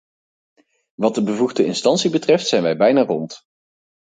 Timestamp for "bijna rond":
2.77-3.41